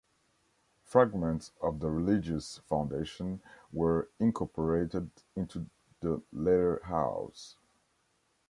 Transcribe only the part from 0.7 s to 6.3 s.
Fragments of the religious foundation were incorporated into the